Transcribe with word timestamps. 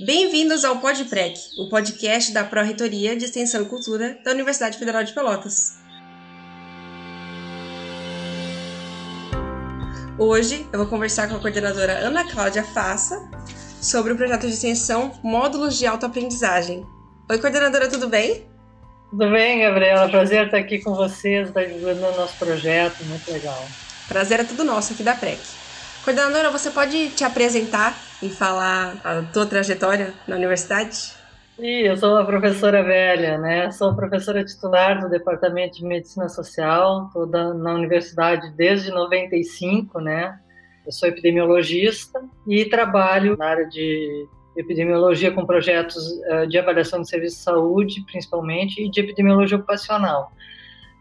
Bem-vindos 0.00 0.64
ao 0.64 0.78
PodPrec, 0.78 1.36
o 1.58 1.68
podcast 1.68 2.32
da 2.32 2.44
Pró-Reitoria 2.44 3.16
de 3.16 3.24
Extensão 3.24 3.62
e 3.62 3.64
Cultura 3.64 4.16
da 4.24 4.30
Universidade 4.30 4.78
Federal 4.78 5.02
de 5.02 5.12
Pelotas. 5.12 5.76
Hoje 10.16 10.64
eu 10.72 10.78
vou 10.78 10.86
conversar 10.86 11.28
com 11.28 11.34
a 11.34 11.40
coordenadora 11.40 11.94
Ana 11.94 12.30
Cláudia 12.30 12.62
Faça 12.62 13.28
sobre 13.82 14.12
o 14.12 14.16
projeto 14.16 14.46
de 14.46 14.52
extensão 14.52 15.18
Módulos 15.20 15.76
de 15.76 15.84
Autoaprendizagem. 15.84 16.86
Oi, 17.28 17.38
coordenadora, 17.40 17.88
tudo 17.88 18.08
bem? 18.08 18.46
Tudo 19.10 19.28
bem, 19.32 19.62
Gabriela. 19.62 20.08
Prazer 20.08 20.44
estar 20.44 20.58
aqui 20.58 20.78
com 20.78 20.94
vocês, 20.94 21.48
estar 21.48 21.64
divulgando 21.64 22.06
o 22.06 22.16
nosso 22.16 22.36
projeto, 22.36 23.02
muito 23.02 23.28
legal. 23.32 23.66
Prazer 24.06 24.38
é 24.38 24.44
tudo 24.44 24.62
nosso 24.62 24.92
aqui 24.92 25.02
da 25.02 25.16
PREC. 25.16 25.40
Coordenadora, 26.04 26.52
você 26.52 26.70
pode 26.70 27.08
te 27.08 27.24
apresentar 27.24 28.06
e 28.22 28.28
falar 28.28 29.00
a 29.04 29.22
tua 29.22 29.46
trajetória 29.46 30.12
na 30.26 30.36
universidade? 30.36 31.16
Sim, 31.56 31.80
eu 31.82 31.96
sou 31.96 32.12
uma 32.12 32.24
professora 32.24 32.84
velha, 32.84 33.36
né? 33.36 33.70
Sou 33.72 33.94
professora 33.94 34.44
titular 34.44 35.00
do 35.00 35.08
Departamento 35.08 35.78
de 35.78 35.84
Medicina 35.84 36.28
Social, 36.28 37.06
estou 37.06 37.26
na 37.26 37.74
universidade 37.74 38.52
desde 38.56 38.90
95, 38.90 40.00
né? 40.00 40.38
Eu 40.86 40.92
sou 40.92 41.08
epidemiologista 41.08 42.22
e 42.46 42.64
trabalho 42.64 43.36
na 43.36 43.46
área 43.46 43.68
de 43.68 44.26
epidemiologia 44.56 45.32
com 45.32 45.44
projetos 45.44 46.20
eh, 46.26 46.46
de 46.46 46.58
avaliação 46.58 47.02
de 47.02 47.08
serviço 47.08 47.36
de 47.36 47.42
saúde, 47.42 48.04
principalmente, 48.06 48.82
e 48.82 48.90
de 48.90 49.00
epidemiologia 49.00 49.56
ocupacional. 49.56 50.32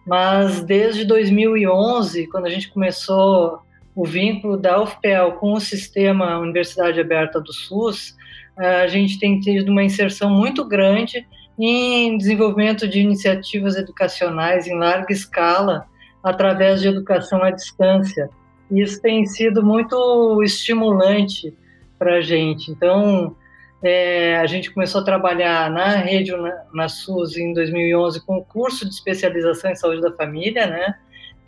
Mas 0.06 0.62
desde 0.62 1.06
2011, 1.06 2.28
quando 2.28 2.46
a 2.46 2.50
gente 2.50 2.70
começou 2.70 3.60
o 3.98 4.06
vínculo 4.06 4.56
da 4.56 4.80
UFPEL 4.80 5.32
com 5.34 5.54
o 5.54 5.60
sistema 5.60 6.38
Universidade 6.38 7.02
Aberta 7.02 7.42
do 7.42 7.52
SUS, 7.52 8.16
a 8.56 8.86
gente 8.86 9.18
tem 9.18 9.40
tido 9.40 9.70
uma 9.70 9.84
inserção 9.84 10.30
muito 10.30 10.64
grande 10.64 11.26
em 11.58 12.16
desenvolvimento 12.16 12.88
de 12.88 13.00
iniciativas 13.00 13.76
educacionais 13.76 14.68
em 14.68 14.78
larga 14.78 15.12
escala 15.12 15.88
através 16.24 16.80
de 16.80 16.90
educação 16.90 17.42
à 17.42 17.50
distância. 17.50 18.30
Isso 18.70 19.02
tem 19.02 19.26
sido 19.26 19.66
muito 19.66 20.44
estimulante 20.44 21.52
para 21.98 22.18
a 22.18 22.22
gente. 22.22 22.70
Então, 22.70 23.36
é, 23.82 24.38
a 24.38 24.46
gente 24.46 24.72
começou 24.72 25.02
a 25.02 25.06
trabalhar 25.06 25.72
na 25.72 25.96
rede 25.96 26.32
na 26.72 26.88
SUS 26.88 27.36
em 27.36 27.52
2011 27.52 28.24
com 28.24 28.38
o 28.38 28.46
curso 28.46 28.88
de 28.88 28.94
especialização 28.94 29.72
em 29.72 29.76
saúde 29.76 30.02
da 30.02 30.12
família, 30.12 30.68
né? 30.68 31.00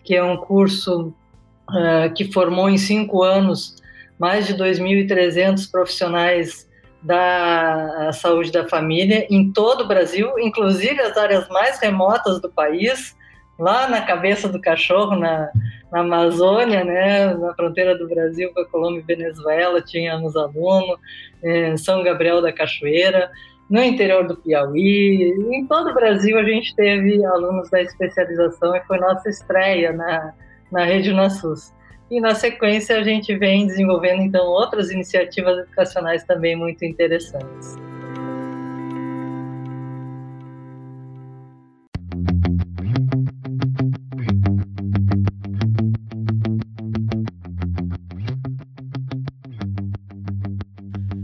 Que 0.03 0.15
é 0.15 0.23
um 0.23 0.37
curso 0.37 1.13
uh, 1.69 2.13
que 2.13 2.31
formou 2.31 2.69
em 2.69 2.77
cinco 2.77 3.23
anos 3.23 3.75
mais 4.19 4.45
de 4.45 4.53
2.300 4.55 5.71
profissionais 5.71 6.67
da 7.01 8.11
saúde 8.11 8.51
da 8.51 8.67
família 8.67 9.25
em 9.29 9.51
todo 9.51 9.85
o 9.85 9.87
Brasil, 9.87 10.37
inclusive 10.37 10.99
as 10.99 11.15
áreas 11.15 11.47
mais 11.47 11.79
remotas 11.79 12.41
do 12.41 12.49
país, 12.49 13.15
lá 13.57 13.87
na 13.87 14.01
cabeça 14.01 14.49
do 14.49 14.59
cachorro, 14.59 15.15
na, 15.15 15.49
na 15.91 16.01
Amazônia, 16.01 16.83
né, 16.83 17.33
na 17.33 17.53
fronteira 17.53 17.97
do 17.97 18.07
Brasil 18.07 18.51
com 18.53 18.61
a 18.61 18.65
Colômbia 18.65 18.99
e 18.99 19.15
Venezuela, 19.15 19.81
tínhamos 19.81 20.35
aluno, 20.35 20.97
em 21.41 21.77
São 21.77 22.03
Gabriel 22.03 22.41
da 22.41 22.51
Cachoeira, 22.51 23.31
no 23.69 23.81
interior 23.81 24.27
do 24.27 24.35
Piauí, 24.35 25.31
em 25.51 25.65
todo 25.67 25.91
o 25.91 25.93
Brasil 25.93 26.37
a 26.37 26.43
gente 26.43 26.75
teve 26.75 27.23
alunos 27.23 27.69
da 27.69 27.81
especialização 27.81 28.75
e 28.75 28.81
foi 28.81 28.97
nossa 28.97 29.29
estreia 29.29 29.93
na, 29.93 30.33
na 30.71 30.83
Rede 30.85 31.11
Unasus. 31.11 31.73
E 32.11 32.19
na 32.19 32.33
sequência 32.33 32.97
a 32.97 33.03
gente 33.03 33.35
vem 33.37 33.67
desenvolvendo 33.67 34.21
então 34.21 34.45
outras 34.45 34.89
iniciativas 34.89 35.59
educacionais 35.59 36.23
também 36.23 36.55
muito 36.55 36.83
interessantes. 36.83 37.75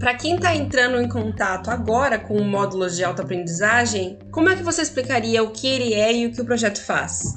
Para 0.05 0.13
quem 0.13 0.35
está 0.35 0.55
entrando 0.55 1.01
em 1.01 1.09
contato 1.09 1.71
agora 1.71 2.19
com 2.19 2.39
módulos 2.43 2.95
de 2.95 3.03
autoaprendizagem, 3.03 4.19
como 4.31 4.49
é 4.49 4.55
que 4.55 4.61
você 4.61 4.83
explicaria 4.83 5.41
o 5.41 5.49
que 5.49 5.65
ele 5.65 5.95
é 5.95 6.13
e 6.13 6.27
o 6.27 6.31
que 6.31 6.41
o 6.41 6.45
projeto 6.45 6.79
faz? 6.79 7.33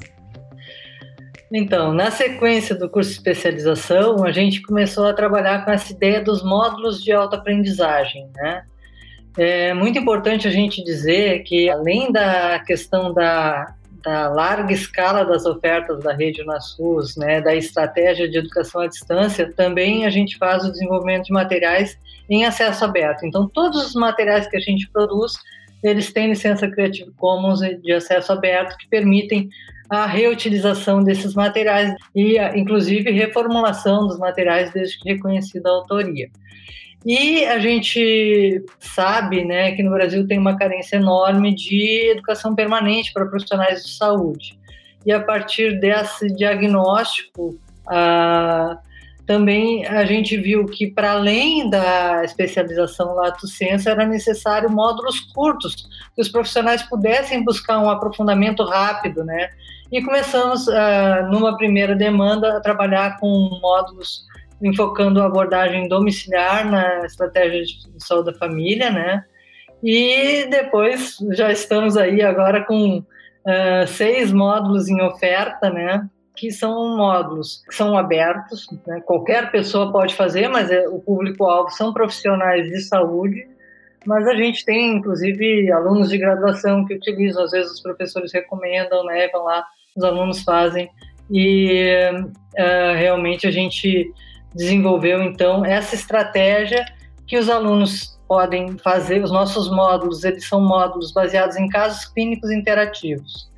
Então, 1.51 1.93
na 1.93 2.11
sequência 2.11 2.75
do 2.75 2.89
curso 2.89 3.09
de 3.09 3.17
especialização, 3.17 4.23
a 4.23 4.31
gente 4.31 4.61
começou 4.61 5.07
a 5.07 5.13
trabalhar 5.13 5.65
com 5.65 5.71
essa 5.71 5.91
ideia 5.91 6.21
dos 6.21 6.43
módulos 6.43 7.03
de 7.03 7.11
autoaprendizagem, 7.11 8.29
né? 8.35 8.63
É 9.37 9.73
muito 9.73 9.97
importante 9.97 10.47
a 10.47 10.51
gente 10.51 10.83
dizer 10.83 11.43
que, 11.43 11.69
além 11.69 12.11
da 12.11 12.59
questão 12.59 13.13
da, 13.13 13.73
da 14.03 14.27
larga 14.27 14.73
escala 14.73 15.23
das 15.23 15.45
ofertas 15.45 16.03
da 16.03 16.13
rede 16.13 16.41
UNASUS, 16.41 17.15
né, 17.15 17.41
da 17.41 17.55
estratégia 17.55 18.29
de 18.29 18.37
educação 18.37 18.81
à 18.81 18.87
distância, 18.87 19.51
também 19.55 20.05
a 20.05 20.09
gente 20.09 20.37
faz 20.37 20.65
o 20.65 20.71
desenvolvimento 20.71 21.25
de 21.25 21.33
materiais 21.33 21.97
em 22.29 22.45
acesso 22.45 22.83
aberto. 22.85 23.25
Então, 23.25 23.47
todos 23.47 23.87
os 23.87 23.95
materiais 23.95 24.47
que 24.47 24.57
a 24.57 24.61
gente 24.61 24.89
produz, 24.89 25.33
eles 25.83 26.11
têm 26.11 26.29
licença 26.29 26.67
Creative 26.67 27.11
Commons 27.11 27.59
de 27.59 27.93
acesso 27.93 28.33
aberto, 28.33 28.77
que 28.77 28.87
permitem 28.87 29.49
a 29.89 30.05
reutilização 30.05 31.03
desses 31.03 31.33
materiais 31.33 31.93
e, 32.15 32.37
inclusive, 32.55 33.11
reformulação 33.11 34.07
dos 34.07 34.19
materiais 34.19 34.71
desde 34.71 34.99
que 34.99 35.13
reconhecida 35.13 35.67
a 35.69 35.73
autoria. 35.73 36.29
E 37.05 37.45
a 37.45 37.59
gente 37.59 38.63
sabe 38.77 39.45
né, 39.45 39.71
que 39.71 39.81
no 39.81 39.91
Brasil 39.91 40.27
tem 40.27 40.37
uma 40.37 40.57
carência 40.57 40.97
enorme 40.97 41.55
de 41.55 42.11
educação 42.11 42.53
permanente 42.53 43.13
para 43.13 43.25
profissionais 43.25 43.83
de 43.83 43.91
saúde. 43.91 44.59
E 45.05 45.11
a 45.11 45.19
partir 45.19 45.79
desse 45.79 46.27
diagnóstico, 46.27 47.57
ah, 47.87 48.77
também 49.29 49.85
a 49.85 50.03
gente 50.05 50.35
viu 50.37 50.65
que, 50.65 50.87
para 50.87 51.11
além 51.11 51.69
da 51.69 52.23
especialização 52.23 53.13
lato 53.13 53.45
sensu, 53.45 53.87
era 53.87 54.03
necessário 54.03 54.71
módulos 54.71 55.19
curtos, 55.19 55.87
que 56.15 56.21
os 56.23 56.29
profissionais 56.29 56.81
pudessem 56.81 57.45
buscar 57.45 57.77
um 57.77 57.91
aprofundamento 57.91 58.63
rápido, 58.63 59.23
né? 59.23 59.51
E 59.91 60.01
começamos, 60.01 60.65
uh, 60.67 61.29
numa 61.29 61.55
primeira 61.55 61.95
demanda, 61.95 62.57
a 62.57 62.59
trabalhar 62.59 63.19
com 63.19 63.59
módulos 63.61 64.25
enfocando 64.63 65.21
a 65.21 65.27
abordagem 65.27 65.87
domiciliar 65.87 66.67
na 66.67 67.05
estratégia 67.05 67.61
de 67.61 68.03
saúde 68.03 68.31
da 68.31 68.39
família, 68.39 68.89
né? 68.89 69.23
E 69.83 70.47
depois 70.49 71.17
já 71.33 71.51
estamos 71.51 71.95
aí 71.95 72.23
agora 72.23 72.65
com 72.65 72.97
uh, 72.97 73.87
seis 73.89 74.33
módulos 74.33 74.89
em 74.89 74.99
oferta, 75.03 75.69
né? 75.69 76.09
Que 76.39 76.51
são 76.51 76.95
módulos 76.95 77.63
que 77.67 77.75
são 77.75 77.97
abertos, 77.97 78.65
né? 78.87 79.01
qualquer 79.01 79.51
pessoa 79.51 79.91
pode 79.91 80.15
fazer, 80.15 80.47
mas 80.47 80.71
é, 80.71 80.87
o 80.87 80.99
público-alvo 80.99 81.69
são 81.71 81.91
profissionais 81.91 82.67
de 82.69 82.79
saúde 82.81 83.45
mas 84.05 84.25
a 84.27 84.33
gente 84.33 84.63
tem, 84.65 84.95
inclusive, 84.95 85.71
alunos 85.71 86.09
de 86.09 86.17
graduação 86.17 86.85
que 86.85 86.93
utilizam, 86.93 87.43
às 87.43 87.51
vezes 87.51 87.73
os 87.73 87.81
professores 87.81 88.31
recomendam, 88.31 89.03
né, 89.05 89.27
vão 89.27 89.43
lá 89.43 89.65
os 89.95 90.03
alunos 90.03 90.41
fazem. 90.43 90.89
E 91.29 92.09
uh, 92.57 92.95
realmente 92.97 93.45
a 93.45 93.51
gente 93.51 94.11
desenvolveu, 94.55 95.21
então, 95.21 95.65
essa 95.65 95.95
estratégia 95.95 96.85
que 97.27 97.37
os 97.37 97.49
alunos 97.49 98.19
podem 98.27 98.77
fazer. 98.77 99.23
Os 99.23 99.31
nossos 99.31 99.69
módulos, 99.69 100.23
eles 100.23 100.47
são 100.47 100.61
módulos 100.61 101.11
baseados 101.11 101.57
em 101.57 101.67
casos 101.67 102.05
clínicos 102.05 102.49
interativos. 102.49 103.48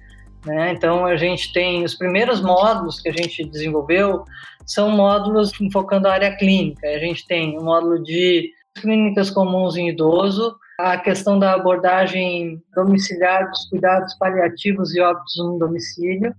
Né? 0.46 0.72
Então, 0.72 1.06
a 1.06 1.16
gente 1.16 1.54
tem 1.54 1.84
os 1.84 1.96
primeiros 1.96 2.42
módulos 2.42 3.00
que 3.00 3.10
a 3.10 3.14
gente 3.14 3.44
desenvolveu 3.46 4.24
são 4.66 4.90
módulos 4.90 5.52
focando 5.72 6.08
a 6.08 6.14
área 6.14 6.36
clínica. 6.36 6.88
A 6.88 7.00
gente 7.00 7.26
tem 7.28 7.58
o 7.58 7.64
módulo 7.64 8.02
de 8.04 8.52
clínicas 8.76 9.30
comuns 9.30 9.76
em 9.76 9.90
idoso, 9.90 10.56
a 10.80 10.98
questão 10.98 11.38
da 11.38 11.54
abordagem 11.54 12.62
domiciliar 12.74 13.50
dos 13.50 13.68
cuidados 13.70 14.14
paliativos 14.16 14.96
e 14.96 15.02
óbitos 15.02 15.36
no 15.38 15.60
domicílio, 15.60 16.34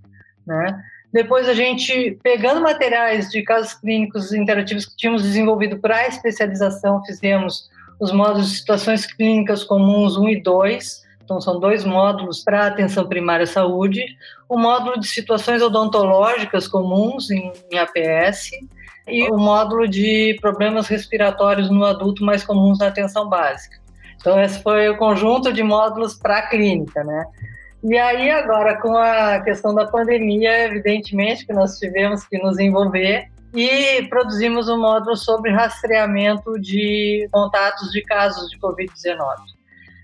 né? 0.47 0.83
Depois 1.13 1.47
a 1.47 1.53
gente, 1.53 2.19
pegando 2.23 2.63
materiais 2.63 3.29
de 3.29 3.43
casos 3.43 3.75
clínicos 3.75 4.33
interativos 4.33 4.87
que 4.87 4.97
tínhamos 4.97 5.23
desenvolvido 5.23 5.79
para 5.79 5.97
a 5.97 6.09
especialização, 6.09 7.05
fizemos 7.05 7.69
os 8.01 8.11
módulos 8.11 8.51
de 8.51 8.57
situações 8.57 9.05
clínicas 9.05 9.63
comuns 9.63 10.17
1 10.17 10.29
e 10.31 10.43
2, 10.43 11.03
então 11.25 11.41
são 11.41 11.59
dois 11.59 11.85
módulos 11.85 12.43
para 12.43 12.67
atenção 12.67 13.07
primária 13.07 13.45
à 13.45 13.47
saúde, 13.47 14.05
o 14.49 14.59
módulo 14.59 14.99
de 14.99 15.07
situações 15.07 15.63
odontológicas 15.63 16.69
comuns 16.69 17.31
em, 17.31 17.53
em 17.71 17.79
APS, 17.79 18.51
e 19.07 19.29
o 19.29 19.37
módulo 19.37 19.89
de 19.89 20.39
problemas 20.41 20.87
respiratórios 20.87 21.71
no 21.71 21.85
adulto 21.85 22.25
mais 22.25 22.45
comuns 22.45 22.79
na 22.79 22.89
atenção 22.89 23.29
básica. 23.29 23.77
Então, 24.21 24.41
esse 24.41 24.63
foi 24.63 24.89
o 24.89 24.97
conjunto 24.97 25.53
de 25.53 25.63
módulos 25.63 26.15
para 26.15 26.39
a 26.39 26.47
clínica, 26.47 27.03
né? 27.03 27.27
E 27.83 27.99
aí, 27.99 28.31
agora, 28.31 28.81
com 28.81 28.97
a 28.97 29.41
questão 29.41 29.75
da 29.75 29.87
pandemia, 29.87 30.67
evidentemente 30.67 31.45
que 31.45 31.53
nós 31.53 31.79
tivemos 31.79 32.25
que 32.27 32.39
nos 32.39 32.59
envolver 32.61 33.29
e 33.53 34.03
produzimos 34.09 34.69
um 34.69 34.81
módulo 34.81 35.17
sobre 35.17 35.51
rastreamento 35.51 36.59
de 36.61 37.29
contatos 37.33 37.91
de 37.91 38.01
casos 38.03 38.49
de 38.49 38.59
Covid-19. 38.59 39.35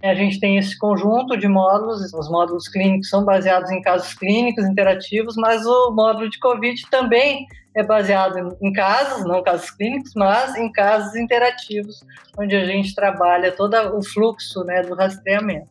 A 0.03 0.15
gente 0.15 0.39
tem 0.39 0.57
esse 0.57 0.79
conjunto 0.79 1.37
de 1.37 1.49
módulos, 1.49 2.13
os 2.13 2.31
módulos 2.31 2.69
clínicos 2.69 3.09
são 3.09 3.25
baseados 3.25 3.71
em 3.71 3.83
casos 3.83 4.15
clínicos 4.15 4.65
interativos, 4.65 5.37
mas 5.37 5.67
o 5.67 5.91
módulo 5.91 6.31
de 6.31 6.39
Covid 6.39 6.81
também 6.91 7.47
é 7.75 7.83
baseado 7.83 8.57
em 8.61 8.73
casos, 8.73 9.25
não 9.25 9.43
casos 9.43 9.71
clínicos, 9.73 10.13
mas 10.15 10.55
em 10.57 10.71
casos 10.71 11.15
interativos, 11.17 12.05
onde 12.39 12.55
a 12.55 12.65
gente 12.65 12.95
trabalha 12.95 13.53
todo 13.53 13.75
o 13.97 14.03
fluxo 14.03 14.65
né, 14.65 14.83
do 14.83 14.95
rastreamento. 14.95 15.69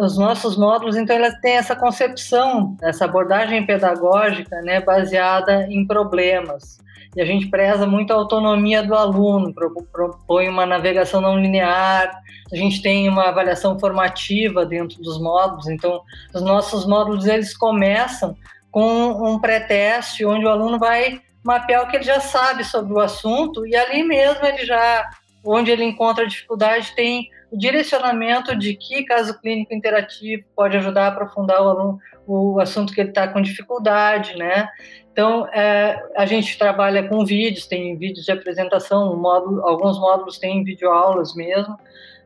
Os 0.00 0.16
nossos 0.16 0.56
módulos, 0.56 0.96
então, 0.96 1.16
eles 1.16 1.38
têm 1.40 1.56
essa 1.56 1.74
concepção, 1.74 2.76
essa 2.82 3.04
abordagem 3.04 3.66
pedagógica 3.66 4.62
né, 4.62 4.80
baseada 4.80 5.66
em 5.68 5.86
problemas 5.86 6.78
e 7.16 7.20
a 7.20 7.24
gente 7.24 7.48
preza 7.48 7.86
muito 7.86 8.12
a 8.12 8.16
autonomia 8.16 8.82
do 8.82 8.94
aluno, 8.94 9.52
propõe 9.92 10.48
uma 10.48 10.64
navegação 10.64 11.20
não 11.20 11.38
linear, 11.38 12.10
a 12.52 12.56
gente 12.56 12.80
tem 12.80 13.08
uma 13.08 13.28
avaliação 13.28 13.78
formativa 13.78 14.64
dentro 14.64 15.02
dos 15.02 15.20
módulos, 15.20 15.68
então 15.68 16.02
os 16.34 16.42
nossos 16.42 16.86
módulos 16.86 17.26
eles 17.26 17.56
começam 17.56 18.36
com 18.70 19.10
um 19.28 19.38
pré-teste 19.38 20.24
onde 20.24 20.44
o 20.44 20.50
aluno 20.50 20.78
vai 20.78 21.20
mapear 21.42 21.82
o 21.82 21.88
que 21.88 21.96
ele 21.96 22.04
já 22.04 22.20
sabe 22.20 22.64
sobre 22.64 22.92
o 22.92 23.00
assunto 23.00 23.66
e 23.66 23.74
ali 23.74 24.04
mesmo 24.04 24.44
ele 24.44 24.64
já, 24.64 25.08
onde 25.44 25.70
ele 25.70 25.84
encontra 25.84 26.26
dificuldade, 26.26 26.94
tem 26.94 27.28
o 27.50 27.58
direcionamento 27.58 28.54
de 28.54 28.74
que 28.74 29.04
caso 29.04 29.38
clínico 29.40 29.74
interativo 29.74 30.44
pode 30.54 30.76
ajudar 30.76 31.06
a 31.06 31.08
aprofundar 31.08 31.60
o 31.60 31.68
aluno, 31.68 31.98
o 32.30 32.60
assunto 32.60 32.92
que 32.92 33.00
ele 33.00 33.08
está 33.08 33.26
com 33.26 33.42
dificuldade, 33.42 34.36
né? 34.36 34.68
Então, 35.12 35.46
é, 35.48 36.00
a 36.16 36.24
gente 36.24 36.56
trabalha 36.56 37.08
com 37.08 37.24
vídeos, 37.24 37.66
tem 37.66 37.96
vídeos 37.96 38.24
de 38.24 38.30
apresentação, 38.30 39.16
módulo, 39.16 39.66
alguns 39.66 39.98
módulos 39.98 40.38
têm 40.38 40.62
videoaulas 40.62 41.34
mesmo, 41.34 41.76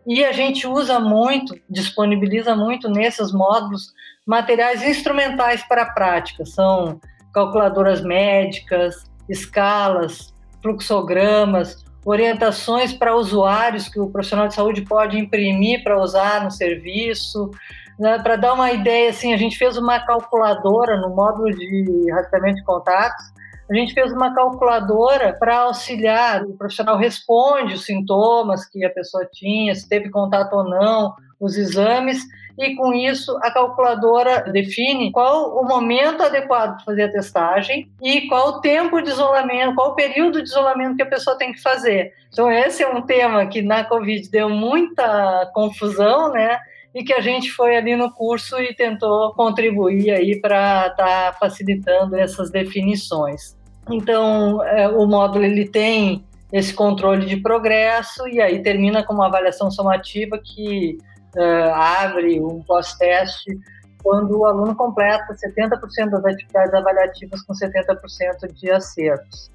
e 0.06 0.22
a 0.22 0.32
gente 0.32 0.66
usa 0.66 1.00
muito, 1.00 1.58
disponibiliza 1.68 2.54
muito 2.54 2.90
nesses 2.90 3.32
módulos 3.32 3.94
materiais 4.26 4.82
instrumentais 4.82 5.66
para 5.66 5.82
a 5.82 5.92
prática, 5.92 6.44
são 6.44 7.00
calculadoras 7.32 8.02
médicas, 8.02 9.10
escalas, 9.28 10.34
fluxogramas, 10.62 11.82
orientações 12.04 12.92
para 12.92 13.16
usuários 13.16 13.88
que 13.88 13.98
o 13.98 14.10
profissional 14.10 14.48
de 14.48 14.54
saúde 14.54 14.82
pode 14.82 15.18
imprimir 15.18 15.82
para 15.82 15.98
usar 15.98 16.44
no 16.44 16.50
serviço, 16.50 17.50
né, 17.98 18.18
para 18.18 18.36
dar 18.36 18.54
uma 18.54 18.72
ideia, 18.72 19.10
assim, 19.10 19.32
a 19.32 19.36
gente 19.36 19.56
fez 19.56 19.76
uma 19.76 20.00
calculadora 20.00 20.96
no 20.96 21.14
módulo 21.14 21.50
de 21.50 22.10
rastreamento 22.12 22.56
de 22.56 22.64
contatos. 22.64 23.32
A 23.70 23.74
gente 23.74 23.94
fez 23.94 24.12
uma 24.12 24.34
calculadora 24.34 25.34
para 25.38 25.60
auxiliar. 25.60 26.44
O 26.44 26.56
profissional 26.56 26.98
responde 26.98 27.74
os 27.74 27.84
sintomas 27.84 28.66
que 28.66 28.84
a 28.84 28.90
pessoa 28.90 29.26
tinha, 29.32 29.74
se 29.74 29.88
teve 29.88 30.10
contato 30.10 30.52
ou 30.54 30.64
não, 30.64 31.14
os 31.40 31.56
exames, 31.56 32.24
e 32.58 32.76
com 32.76 32.92
isso 32.92 33.36
a 33.42 33.50
calculadora 33.50 34.42
define 34.52 35.10
qual 35.10 35.56
o 35.56 35.64
momento 35.66 36.22
adequado 36.22 36.76
para 36.76 36.84
fazer 36.84 37.02
a 37.04 37.10
testagem 37.10 37.90
e 38.00 38.28
qual 38.28 38.48
o 38.48 38.60
tempo 38.60 39.02
de 39.02 39.10
isolamento, 39.10 39.74
qual 39.74 39.90
o 39.90 39.94
período 39.94 40.40
de 40.40 40.48
isolamento 40.48 40.96
que 40.96 41.02
a 41.02 41.06
pessoa 41.06 41.36
tem 41.36 41.52
que 41.52 41.60
fazer. 41.60 42.12
Então 42.32 42.50
esse 42.50 42.82
é 42.82 42.88
um 42.88 43.02
tema 43.02 43.46
que 43.46 43.60
na 43.60 43.84
Covid 43.84 44.30
deu 44.30 44.48
muita 44.48 45.50
confusão, 45.52 46.30
né? 46.32 46.58
E 46.94 47.02
que 47.02 47.12
a 47.12 47.20
gente 47.20 47.50
foi 47.50 47.76
ali 47.76 47.96
no 47.96 48.10
curso 48.12 48.60
e 48.60 48.72
tentou 48.74 49.32
contribuir 49.34 50.10
aí 50.10 50.40
para 50.40 50.86
estar 50.86 51.32
tá 51.32 51.36
facilitando 51.38 52.16
essas 52.16 52.50
definições. 52.50 53.56
Então, 53.90 54.62
é, 54.64 54.88
o 54.88 55.04
módulo 55.06 55.44
ele 55.44 55.66
tem 55.68 56.24
esse 56.52 56.72
controle 56.72 57.26
de 57.26 57.36
progresso 57.36 58.28
e 58.28 58.40
aí 58.40 58.62
termina 58.62 59.02
com 59.02 59.12
uma 59.12 59.26
avaliação 59.26 59.70
somativa 59.70 60.38
que 60.38 60.96
é, 61.36 61.70
abre 61.72 62.40
um 62.40 62.62
pós-teste 62.62 63.58
quando 64.02 64.38
o 64.38 64.44
aluno 64.44 64.76
completa 64.76 65.34
70% 65.34 66.10
das 66.10 66.24
atividades 66.24 66.74
avaliativas 66.74 67.42
com 67.42 67.54
70% 67.54 68.52
de 68.54 68.70
acertos. 68.70 69.50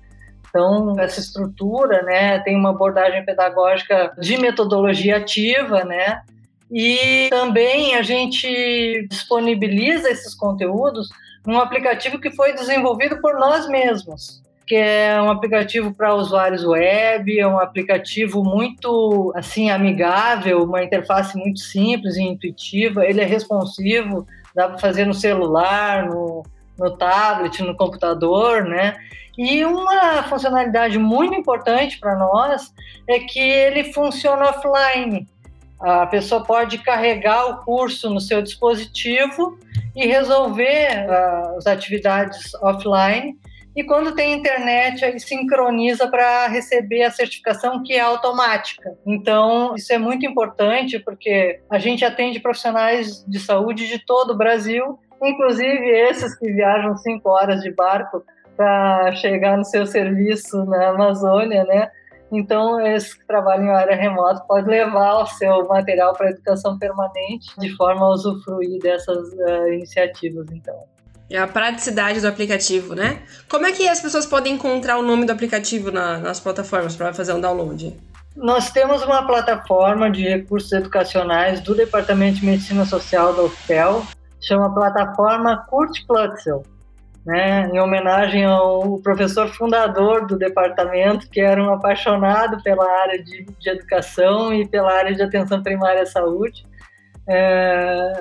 Então, 0.49 0.99
essa 0.99 1.19
estrutura, 1.19 2.01
né, 2.01 2.39
tem 2.39 2.55
uma 2.55 2.71
abordagem 2.71 3.23
pedagógica 3.23 4.11
de 4.19 4.37
metodologia 4.37 5.17
ativa, 5.17 5.85
né, 5.85 6.21
e 6.71 7.27
também 7.29 7.95
a 7.95 8.01
gente 8.01 9.07
disponibiliza 9.09 10.09
esses 10.09 10.35
conteúdos 10.35 11.09
num 11.45 11.59
aplicativo 11.59 12.19
que 12.19 12.29
foi 12.31 12.53
desenvolvido 12.53 13.19
por 13.21 13.39
nós 13.39 13.67
mesmos, 13.67 14.43
que 14.67 14.75
é 14.75 15.19
um 15.19 15.31
aplicativo 15.31 15.91
para 15.91 16.13
usuários 16.13 16.63
web, 16.63 17.39
é 17.39 17.47
um 17.47 17.59
aplicativo 17.59 18.43
muito 18.43 19.33
assim 19.35 19.71
amigável, 19.71 20.63
uma 20.63 20.83
interface 20.83 21.35
muito 21.35 21.59
simples 21.59 22.17
e 22.17 22.21
intuitiva. 22.21 23.03
Ele 23.03 23.21
é 23.21 23.25
responsivo, 23.25 24.27
dá 24.53 24.67
para 24.67 24.77
fazer 24.77 25.05
no 25.05 25.13
celular, 25.13 26.05
no, 26.05 26.43
no 26.77 26.95
tablet, 26.97 27.63
no 27.63 27.75
computador, 27.75 28.63
né? 28.63 28.95
E 29.35 29.65
uma 29.65 30.21
funcionalidade 30.23 30.99
muito 30.99 31.33
importante 31.33 31.99
para 31.99 32.15
nós 32.15 32.71
é 33.07 33.19
que 33.19 33.39
ele 33.39 33.91
funciona 33.93 34.49
offline. 34.49 35.25
A 35.79 36.05
pessoa 36.07 36.43
pode 36.43 36.79
carregar 36.79 37.45
o 37.47 37.63
curso 37.63 38.09
no 38.09 38.19
seu 38.19 38.41
dispositivo 38.41 39.57
e 39.95 40.05
resolver 40.05 41.07
uh, 41.07 41.57
as 41.57 41.67
atividades 41.67 42.53
offline. 42.61 43.37
E 43.75 43.83
quando 43.83 44.13
tem 44.13 44.33
internet, 44.33 45.05
ele 45.05 45.19
sincroniza 45.19 46.07
para 46.07 46.47
receber 46.47 47.03
a 47.03 47.11
certificação 47.11 47.81
que 47.81 47.93
é 47.93 48.01
automática. 48.01 48.91
Então, 49.05 49.73
isso 49.75 49.93
é 49.93 49.97
muito 49.97 50.25
importante 50.25 50.99
porque 50.99 51.61
a 51.69 51.79
gente 51.79 52.03
atende 52.03 52.41
profissionais 52.41 53.23
de 53.25 53.39
saúde 53.39 53.87
de 53.87 53.99
todo 54.05 54.31
o 54.31 54.37
Brasil, 54.37 54.99
inclusive 55.23 55.87
esses 55.87 56.37
que 56.37 56.51
viajam 56.51 56.97
cinco 56.97 57.29
horas 57.29 57.61
de 57.61 57.71
barco 57.71 58.23
para 58.57 59.13
chegar 59.15 59.55
no 59.55 59.63
seu 59.63 59.85
serviço 59.85 60.65
na 60.65 60.89
Amazônia, 60.89 61.63
né? 61.63 61.89
Então, 62.31 62.79
esse 62.85 63.17
que 63.17 63.25
trabalha 63.25 63.63
em 63.63 63.69
área 63.69 63.95
remota 63.95 64.41
pode 64.47 64.67
levar 64.67 65.23
o 65.23 65.25
seu 65.25 65.67
material 65.67 66.13
para 66.13 66.29
educação 66.29 66.77
permanente 66.77 67.47
de 67.57 67.75
forma 67.75 68.05
a 68.05 68.09
usufruir 68.09 68.79
dessas 68.79 69.29
uh, 69.33 69.67
iniciativas, 69.73 70.45
então. 70.51 70.75
É 71.29 71.37
a 71.37 71.47
praticidade 71.47 72.21
do 72.21 72.27
aplicativo, 72.27 72.95
né? 72.95 73.21
Como 73.47 73.65
é 73.65 73.71
que 73.71 73.87
as 73.87 74.01
pessoas 74.01 74.25
podem 74.25 74.53
encontrar 74.53 74.97
o 74.97 75.03
nome 75.03 75.25
do 75.25 75.31
aplicativo 75.31 75.91
na, 75.91 76.17
nas 76.17 76.39
plataformas 76.39 76.95
para 76.95 77.13
fazer 77.13 77.33
um 77.33 77.41
download? 77.41 77.95
Nós 78.35 78.71
temos 78.71 79.03
uma 79.03 79.25
plataforma 79.25 80.09
de 80.09 80.23
recursos 80.23 80.71
educacionais 80.71 81.59
do 81.61 81.75
Departamento 81.75 82.39
de 82.39 82.45
Medicina 82.45 82.85
Social 82.85 83.33
da 83.33 83.43
UFPEL, 83.43 84.03
chama 84.41 84.73
plataforma 84.73 85.65
Kurt 85.69 86.05
Plutzel 86.07 86.63
né, 87.25 87.69
em 87.71 87.79
homenagem 87.79 88.45
ao 88.45 88.99
professor 88.99 89.49
fundador 89.49 90.25
do 90.25 90.37
departamento, 90.37 91.29
que 91.29 91.41
era 91.41 91.61
um 91.61 91.73
apaixonado 91.73 92.61
pela 92.63 92.89
área 93.01 93.23
de, 93.23 93.45
de 93.45 93.69
educação 93.69 94.53
e 94.53 94.67
pela 94.67 94.91
área 94.91 95.13
de 95.13 95.21
atenção 95.21 95.61
primária 95.61 96.03
à 96.03 96.05
saúde. 96.05 96.67
É, 97.31 98.11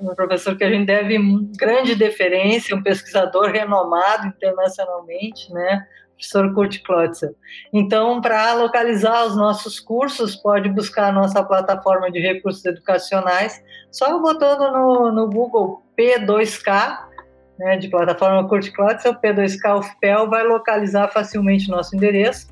um, 0.00 0.14
professor 0.14 0.56
que 0.56 0.62
a 0.62 0.70
gente 0.70 0.86
deve 0.86 1.18
grande 1.58 1.96
deferência, 1.96 2.76
um 2.76 2.82
pesquisador 2.82 3.50
renomado 3.50 4.28
internacionalmente, 4.28 5.52
né, 5.52 5.84
professor 6.12 6.54
Kurt 6.54 6.80
Klotzer. 6.84 7.34
Então, 7.72 8.20
para 8.20 8.54
localizar 8.54 9.26
os 9.26 9.36
nossos 9.36 9.80
cursos, 9.80 10.36
pode 10.36 10.68
buscar 10.68 11.08
a 11.08 11.12
nossa 11.12 11.42
plataforma 11.42 12.08
de 12.10 12.20
recursos 12.20 12.64
educacionais, 12.64 13.60
só 13.90 14.16
botando 14.20 14.70
no, 14.70 15.10
no 15.10 15.28
Google 15.28 15.82
P2K, 15.98 16.98
né, 17.58 17.76
de 17.76 17.88
plataforma 17.88 18.48
Curte 18.48 18.72
Cloud, 18.72 19.00
seu 19.00 19.14
P2K 19.14 19.78
UFPEL 19.78 20.28
vai 20.28 20.44
localizar 20.44 21.08
facilmente 21.08 21.70
nosso 21.70 21.96
endereço. 21.96 22.48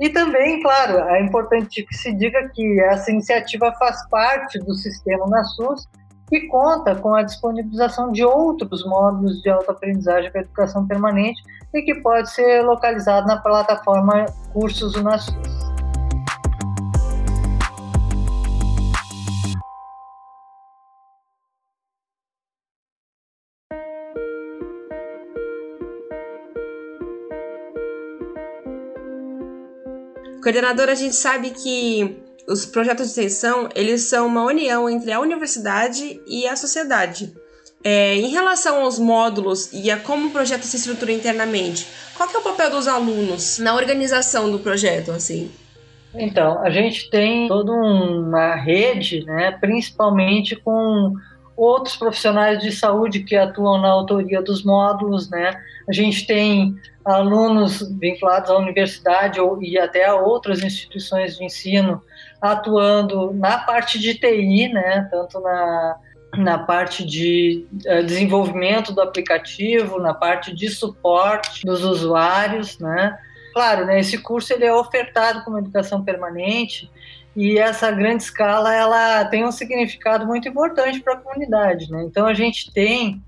E 0.00 0.08
também, 0.08 0.62
claro, 0.62 0.98
é 1.10 1.20
importante 1.22 1.82
que 1.82 1.94
se 1.94 2.12
diga 2.12 2.48
que 2.48 2.80
essa 2.80 3.10
iniciativa 3.10 3.72
faz 3.78 4.08
parte 4.08 4.58
do 4.58 4.74
sistema 4.74 5.26
NASUS 5.26 5.88
e 6.30 6.48
conta 6.48 6.94
com 6.94 7.14
a 7.14 7.22
disponibilização 7.22 8.10
de 8.10 8.24
outros 8.24 8.84
módulos 8.86 9.42
de 9.42 9.50
autoaprendizagem 9.50 10.30
para 10.32 10.40
educação 10.40 10.86
permanente 10.86 11.42
e 11.74 11.82
que 11.82 11.94
pode 11.96 12.30
ser 12.30 12.62
localizado 12.62 13.26
na 13.26 13.36
plataforma 13.36 14.24
Cursos 14.52 14.94
UNASUS. 14.96 15.71
Coordenadora, 30.42 30.92
a 30.92 30.96
gente 30.96 31.14
sabe 31.14 31.50
que 31.50 32.16
os 32.48 32.66
projetos 32.66 33.06
de 33.06 33.20
extensão, 33.20 33.68
eles 33.74 34.02
são 34.02 34.26
uma 34.26 34.44
união 34.44 34.90
entre 34.90 35.12
a 35.12 35.20
universidade 35.20 36.20
e 36.26 36.46
a 36.46 36.56
sociedade. 36.56 37.32
É, 37.84 38.14
em 38.16 38.28
relação 38.28 38.82
aos 38.82 38.98
módulos 38.98 39.72
e 39.72 39.90
a 39.90 39.96
como 39.96 40.28
o 40.28 40.30
projeto 40.30 40.62
se 40.62 40.76
estrutura 40.76 41.12
internamente, 41.12 41.86
qual 42.16 42.28
é 42.32 42.38
o 42.38 42.42
papel 42.42 42.70
dos 42.70 42.86
alunos 42.86 43.58
na 43.58 43.74
organização 43.74 44.50
do 44.50 44.58
projeto, 44.58 45.10
assim? 45.10 45.50
Então, 46.14 46.60
a 46.60 46.70
gente 46.70 47.08
tem 47.08 47.48
toda 47.48 47.72
uma 47.72 48.54
rede, 48.54 49.24
né, 49.24 49.56
principalmente 49.60 50.54
com 50.56 51.14
outros 51.56 51.96
profissionais 51.96 52.62
de 52.62 52.72
saúde 52.72 53.20
que 53.20 53.36
atuam 53.36 53.80
na 53.80 53.88
autoria 53.88 54.42
dos 54.42 54.64
módulos, 54.64 55.30
né? 55.30 55.54
A 55.88 55.92
gente 55.92 56.26
tem 56.26 56.74
alunos 57.04 57.82
vinculados 57.98 58.50
à 58.50 58.56
universidade 58.56 59.40
ou, 59.40 59.62
e 59.62 59.78
até 59.78 60.04
a 60.04 60.14
outras 60.14 60.62
instituições 60.62 61.36
de 61.36 61.44
ensino 61.44 62.02
atuando 62.40 63.32
na 63.32 63.58
parte 63.58 63.98
de 63.98 64.14
TI, 64.14 64.68
né? 64.68 65.08
Tanto 65.10 65.40
na, 65.40 65.96
na 66.36 66.58
parte 66.58 67.04
de 67.04 67.66
uh, 67.86 68.02
desenvolvimento 68.04 68.92
do 68.92 69.00
aplicativo, 69.00 70.00
na 70.00 70.14
parte 70.14 70.54
de 70.54 70.68
suporte 70.68 71.64
dos 71.64 71.84
usuários, 71.84 72.78
né? 72.78 73.16
Claro, 73.52 73.84
né, 73.86 74.00
esse 74.00 74.18
curso 74.18 74.52
ele 74.52 74.64
é 74.64 74.72
ofertado 74.72 75.44
como 75.44 75.58
educação 75.58 76.02
permanente 76.02 76.90
e 77.36 77.58
essa 77.58 77.90
grande 77.90 78.22
escala 78.22 78.74
ela 78.74 79.24
tem 79.26 79.44
um 79.44 79.52
significado 79.52 80.26
muito 80.26 80.48
importante 80.48 81.00
para 81.00 81.14
a 81.14 81.16
comunidade. 81.16 81.90
Né? 81.90 82.04
Então 82.04 82.26
a 82.26 82.34
gente 82.34 82.72
tem 82.72 83.22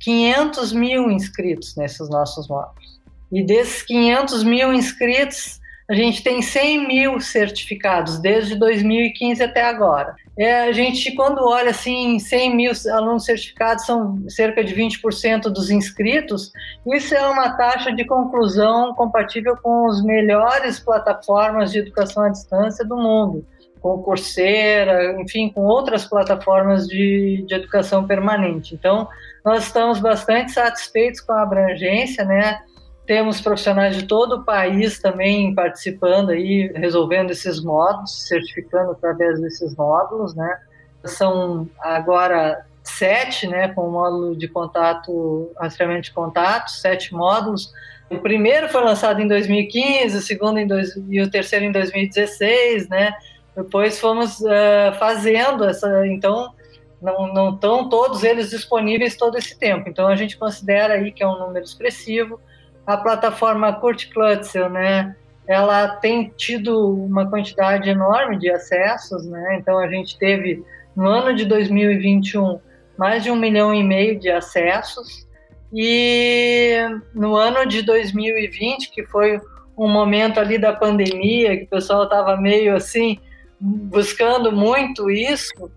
500 0.00 0.72
mil 0.72 1.10
inscritos 1.10 1.74
nesses 1.76 2.08
nossos 2.08 2.48
módulos. 2.48 3.00
E 3.32 3.42
desses 3.44 3.82
500 3.82 4.44
mil 4.44 4.72
inscritos, 4.72 5.60
a 5.88 5.94
gente 5.94 6.22
tem 6.22 6.42
100 6.42 6.86
mil 6.86 7.20
certificados 7.20 8.18
desde 8.18 8.56
2015 8.56 9.42
até 9.42 9.64
agora. 9.64 10.14
É, 10.38 10.64
a 10.64 10.72
gente, 10.72 11.12
quando 11.14 11.42
olha 11.42 11.70
assim, 11.70 12.18
100 12.18 12.54
mil 12.54 12.72
alunos 12.92 13.24
certificados 13.24 13.86
são 13.86 14.22
cerca 14.28 14.62
de 14.62 14.74
20% 14.74 15.44
dos 15.44 15.70
inscritos, 15.70 16.52
isso 16.86 17.14
é 17.14 17.26
uma 17.26 17.56
taxa 17.56 17.90
de 17.90 18.04
conclusão 18.04 18.94
compatível 18.94 19.56
com 19.56 19.88
as 19.88 20.02
melhores 20.02 20.78
plataformas 20.78 21.72
de 21.72 21.78
educação 21.78 22.22
à 22.22 22.28
distância 22.28 22.84
do 22.84 22.96
mundo, 22.96 23.46
com 23.80 24.02
Coursera, 24.02 25.18
enfim, 25.22 25.48
com 25.48 25.62
outras 25.62 26.04
plataformas 26.04 26.86
de, 26.86 27.42
de 27.46 27.54
educação 27.54 28.06
permanente. 28.06 28.74
Então, 28.74 29.08
nós 29.42 29.64
estamos 29.64 30.00
bastante 30.00 30.52
satisfeitos 30.52 31.22
com 31.22 31.32
a 31.32 31.42
abrangência, 31.42 32.26
né? 32.26 32.60
Temos 33.06 33.40
profissionais 33.40 33.96
de 33.96 34.04
todo 34.04 34.36
o 34.36 34.44
país 34.44 34.98
também 34.98 35.54
participando 35.54 36.30
aí, 36.30 36.72
resolvendo 36.74 37.30
esses 37.30 37.62
módulos, 37.62 38.26
certificando 38.26 38.90
através 38.92 39.40
desses 39.40 39.76
módulos, 39.76 40.34
né? 40.34 40.58
São 41.04 41.68
agora 41.80 42.66
sete, 42.82 43.46
né, 43.46 43.68
com 43.68 43.88
o 43.88 43.92
módulo 43.92 44.36
de 44.36 44.48
contato, 44.48 45.50
rastreamento 45.58 46.02
de 46.02 46.12
contato, 46.12 46.70
sete 46.70 47.12
módulos. 47.12 47.72
O 48.08 48.18
primeiro 48.18 48.68
foi 48.68 48.82
lançado 48.82 49.20
em 49.20 49.26
2015, 49.26 50.16
o 50.16 50.20
segundo 50.20 50.58
em 50.58 50.66
dois, 50.66 50.96
e 51.08 51.20
o 51.20 51.30
terceiro 51.30 51.64
em 51.64 51.72
2016, 51.72 52.88
né? 52.88 53.12
Depois 53.56 53.98
fomos 53.98 54.40
uh, 54.40 54.94
fazendo 54.98 55.64
essa, 55.64 56.06
então 56.06 56.52
não, 57.00 57.32
não 57.32 57.54
estão 57.54 57.88
todos 57.88 58.22
eles 58.22 58.50
disponíveis 58.50 59.16
todo 59.16 59.36
esse 59.36 59.58
tempo. 59.58 59.88
Então 59.88 60.06
a 60.06 60.16
gente 60.16 60.36
considera 60.36 60.94
aí 60.94 61.10
que 61.10 61.22
é 61.22 61.26
um 61.26 61.38
número 61.38 61.64
expressivo 61.64 62.40
a 62.86 62.96
plataforma 62.96 63.72
Kurt 63.72 64.12
Klutzel, 64.12 64.70
né, 64.70 65.16
ela 65.46 65.88
tem 65.96 66.32
tido 66.36 66.94
uma 67.04 67.28
quantidade 67.28 67.88
enorme 67.88 68.38
de 68.38 68.50
acessos, 68.50 69.26
né? 69.26 69.58
Então 69.60 69.78
a 69.78 69.88
gente 69.88 70.18
teve 70.18 70.64
no 70.94 71.08
ano 71.08 71.34
de 71.34 71.44
2021 71.44 72.58
mais 72.98 73.22
de 73.22 73.30
um 73.30 73.36
milhão 73.36 73.74
e 73.74 73.82
meio 73.82 74.18
de 74.18 74.30
acessos 74.30 75.26
e 75.72 76.78
no 77.14 77.36
ano 77.36 77.66
de 77.66 77.82
2020 77.82 78.90
que 78.90 79.04
foi 79.04 79.40
um 79.76 79.88
momento 79.88 80.40
ali 80.40 80.58
da 80.58 80.72
pandemia 80.72 81.56
que 81.56 81.64
o 81.64 81.68
pessoal 81.68 82.04
estava 82.04 82.36
meio 82.36 82.74
assim 82.74 83.18
buscando 83.60 84.52
muito 84.52 85.10
isso, 85.10 85.70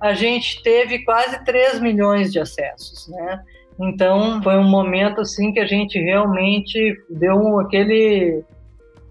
a 0.00 0.14
gente 0.14 0.62
teve 0.62 1.04
quase 1.04 1.44
3 1.44 1.80
milhões 1.80 2.32
de 2.32 2.38
acessos, 2.38 3.08
né? 3.08 3.42
Então 3.78 4.42
foi 4.42 4.56
um 4.56 4.68
momento 4.68 5.20
assim 5.20 5.52
que 5.52 5.60
a 5.60 5.66
gente 5.66 5.98
realmente 5.98 6.96
deu 7.10 7.60
aquele 7.60 8.44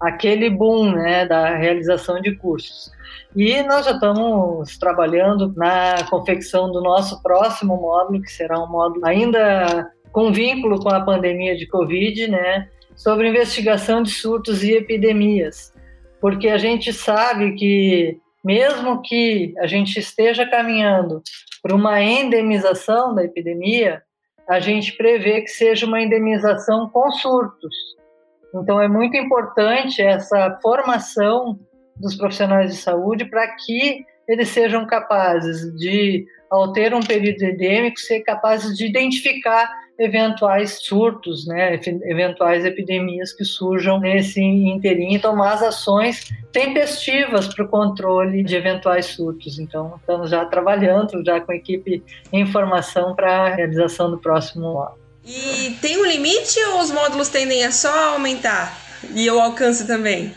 aquele 0.00 0.50
boom 0.50 0.92
né, 0.92 1.24
da 1.24 1.54
realização 1.56 2.20
de 2.20 2.36
cursos. 2.36 2.90
E 3.34 3.62
nós 3.62 3.86
já 3.86 3.92
estamos 3.92 4.76
trabalhando 4.78 5.52
na 5.56 6.04
confecção 6.10 6.70
do 6.70 6.82
nosso 6.82 7.22
próximo 7.22 7.76
módulo, 7.76 8.20
que 8.20 8.30
será 8.30 8.62
um 8.62 8.68
módulo 8.68 9.06
ainda 9.06 9.90
com 10.12 10.32
vínculo 10.32 10.80
com 10.80 10.90
a 10.90 11.00
pandemia 11.00 11.56
de 11.56 11.66
Covid, 11.66 12.28
né, 12.28 12.68
sobre 12.94 13.28
investigação 13.28 14.02
de 14.02 14.10
surtos 14.10 14.62
e 14.62 14.72
epidemias. 14.72 15.72
Porque 16.20 16.48
a 16.48 16.58
gente 16.58 16.92
sabe 16.92 17.54
que, 17.54 18.18
mesmo 18.44 19.02
que 19.02 19.54
a 19.58 19.66
gente 19.66 19.98
esteja 19.98 20.46
caminhando 20.46 21.22
para 21.62 21.74
uma 21.74 22.02
endemização 22.02 23.14
da 23.14 23.24
epidemia, 23.24 24.02
a 24.48 24.60
gente 24.60 24.96
prevê 24.96 25.40
que 25.40 25.48
seja 25.48 25.86
uma 25.86 26.00
indenização 26.00 26.88
com 26.88 27.10
surtos. 27.10 27.74
Então, 28.54 28.80
é 28.80 28.88
muito 28.88 29.16
importante 29.16 30.00
essa 30.00 30.58
formação 30.62 31.58
dos 31.96 32.14
profissionais 32.14 32.72
de 32.72 32.80
saúde 32.80 33.24
para 33.24 33.46
que 33.56 34.04
eles 34.28 34.48
sejam 34.48 34.86
capazes 34.86 35.74
de, 35.76 36.26
ao 36.50 36.72
ter 36.72 36.94
um 36.94 37.00
período 37.00 37.42
endêmico, 37.42 37.98
ser 37.98 38.20
capazes 38.20 38.76
de 38.76 38.86
identificar 38.86 39.68
eventuais 39.98 40.78
surtos, 40.82 41.46
né, 41.46 41.80
eventuais 42.04 42.64
epidemias 42.64 43.32
que 43.32 43.44
surjam 43.44 43.98
nesse 43.98 44.40
inteirinho 44.40 45.16
e 45.16 45.18
tomar 45.18 45.54
as 45.54 45.62
ações 45.62 46.30
tempestivas 46.52 47.48
para 47.48 47.64
o 47.64 47.68
controle 47.68 48.42
de 48.42 48.56
eventuais 48.56 49.06
surtos. 49.06 49.58
Então, 49.58 49.94
estamos 49.98 50.30
já 50.30 50.44
trabalhando 50.44 51.24
já 51.24 51.40
com 51.40 51.52
a 51.52 51.56
equipe 51.56 52.02
em 52.32 52.46
formação 52.46 53.14
para 53.14 53.46
a 53.46 53.54
realização 53.54 54.10
do 54.10 54.18
próximo 54.18 54.78
ano. 54.78 54.96
E 55.24 55.76
tem 55.80 55.98
um 55.98 56.06
limite 56.06 56.58
ou 56.72 56.80
os 56.80 56.90
módulos 56.90 57.28
tendem 57.28 57.64
a 57.64 57.72
só 57.72 58.14
aumentar? 58.14 58.78
E 59.14 59.28
o 59.30 59.40
alcance 59.40 59.86
também? 59.86 60.32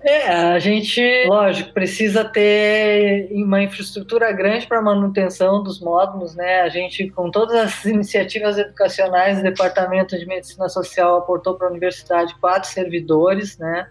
É, 0.00 0.28
a 0.28 0.58
gente, 0.60 1.00
lógico, 1.26 1.72
precisa 1.72 2.24
ter 2.24 3.28
uma 3.32 3.60
infraestrutura 3.62 4.30
grande 4.30 4.66
para 4.66 4.80
manutenção 4.80 5.62
dos 5.62 5.80
módulos, 5.80 6.36
né? 6.36 6.60
A 6.60 6.68
gente, 6.68 7.10
com 7.10 7.30
todas 7.30 7.56
as 7.56 7.84
iniciativas 7.84 8.56
educacionais, 8.56 9.40
o 9.40 9.42
Departamento 9.42 10.16
de 10.16 10.24
Medicina 10.24 10.68
Social 10.68 11.16
aportou 11.16 11.56
para 11.56 11.66
a 11.66 11.70
universidade 11.70 12.34
quatro 12.40 12.68
servidores, 12.70 13.58
né? 13.58 13.86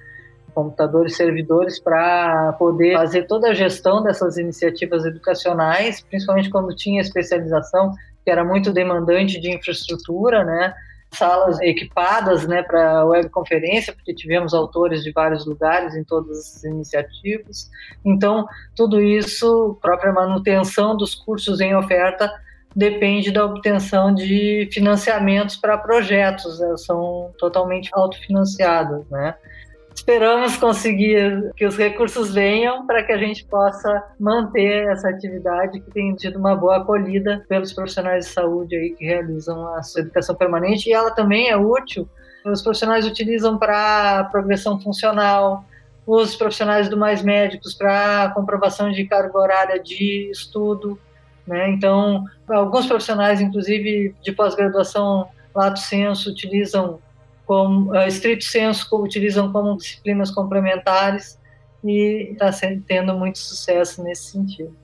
computadores 0.58 1.16
servidores 1.16 1.80
para 1.80 2.54
poder 2.54 2.94
fazer 2.94 3.28
toda 3.28 3.50
a 3.50 3.54
gestão 3.54 4.02
dessas 4.02 4.40
iniciativas 4.40 5.06
educacionais, 5.06 6.02
principalmente 6.02 6.50
quando 6.50 6.76
tinha 6.76 7.00
especialização, 7.00 7.94
que 8.26 8.32
era 8.32 8.44
muito 8.44 8.74
demandante 8.74 9.40
de 9.40 9.56
infraestrutura, 9.56 10.44
né? 10.44 10.74
Salas 11.12 11.60
equipadas 11.62 12.48
né, 12.48 12.62
para 12.64 13.06
webconferência, 13.06 13.94
porque 13.94 14.14
tivemos 14.14 14.54
autores 14.54 15.04
de 15.04 15.12
vários 15.12 15.46
lugares 15.46 15.96
em 15.96 16.04
todas 16.04 16.38
as 16.38 16.64
iniciativas. 16.64 17.70
Então, 18.06 18.46
tudo 18.76 19.02
isso, 19.02 19.78
própria 19.82 20.12
manutenção 20.12 20.96
dos 20.96 21.16
cursos 21.16 21.60
em 21.60 21.76
oferta, 21.76 22.32
depende 22.76 23.32
da 23.32 23.46
obtenção 23.46 24.14
de 24.14 24.70
financiamentos 24.72 25.56
para 25.56 25.78
projetos, 25.78 26.60
né, 26.60 26.78
são 26.78 27.34
totalmente 27.40 27.90
autofinanciados, 27.94 29.10
né? 29.10 29.34
Esperamos 29.98 30.56
conseguir 30.56 31.52
que 31.56 31.66
os 31.66 31.76
recursos 31.76 32.34
venham 32.34 32.86
para 32.86 33.04
que 33.04 33.12
a 33.12 33.18
gente 33.18 33.44
possa 33.44 34.04
manter 34.18 34.88
essa 34.88 35.10
atividade 35.10 35.82
que 35.82 35.92
tem 35.92 36.16
tido 36.16 36.38
uma 36.38 36.56
boa 36.56 36.78
acolhida 36.78 37.44
pelos 37.50 37.74
profissionais 37.74 38.26
de 38.26 38.32
saúde 38.32 38.76
aí 38.76 38.92
que 38.92 39.04
realizam 39.04 39.68
a 39.74 39.82
sua 39.82 40.02
educação 40.02 40.36
permanente 40.36 40.88
e 40.88 40.94
ela 40.94 41.12
também 41.12 41.50
é 41.50 41.58
útil. 41.58 42.08
Os 42.46 42.62
profissionais 42.62 43.06
utilizam 43.08 43.58
para 43.58 44.26
progressão 44.26 44.80
funcional, 44.80 45.66
os 46.06 46.36
profissionais 46.36 46.88
do 46.88 46.96
Mais 46.96 47.24
Médicos 47.24 47.74
para 47.74 48.32
comprovação 48.36 48.92
de 48.92 49.04
carga 49.04 49.38
horária 49.38 49.80
de 49.82 50.30
estudo, 50.32 50.98
né? 51.46 51.72
Então, 51.72 52.24
alguns 52.48 52.86
profissionais, 52.86 53.42
inclusive 53.42 54.16
de 54.22 54.32
pós-graduação 54.32 55.28
lato 55.54 55.80
senso, 55.80 56.30
utilizam 56.30 57.00
como 57.48 57.92
uh, 57.92 58.08
estrito 58.08 58.44
senso 58.44 58.88
utilizam 59.02 59.52
como 59.52 59.78
disciplinas 59.78 60.30
complementares 60.30 61.40
e 61.84 62.34
está 62.34 62.52
tendo 62.86 63.14
muito 63.16 63.40
sucesso 63.40 64.04
nesse 64.04 64.32
sentido. 64.32 64.76